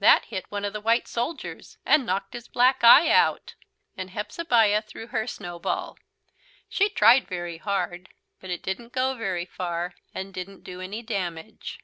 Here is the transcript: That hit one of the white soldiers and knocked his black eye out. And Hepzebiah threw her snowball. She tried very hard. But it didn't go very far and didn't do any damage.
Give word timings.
That 0.00 0.24
hit 0.24 0.46
one 0.48 0.64
of 0.64 0.72
the 0.72 0.80
white 0.80 1.06
soldiers 1.06 1.78
and 1.86 2.04
knocked 2.04 2.32
his 2.34 2.48
black 2.48 2.82
eye 2.82 3.08
out. 3.08 3.54
And 3.96 4.10
Hepzebiah 4.10 4.82
threw 4.82 5.06
her 5.06 5.28
snowball. 5.28 5.96
She 6.68 6.88
tried 6.88 7.28
very 7.28 7.58
hard. 7.58 8.08
But 8.40 8.50
it 8.50 8.64
didn't 8.64 8.92
go 8.92 9.14
very 9.14 9.44
far 9.46 9.94
and 10.12 10.34
didn't 10.34 10.64
do 10.64 10.80
any 10.80 11.02
damage. 11.02 11.78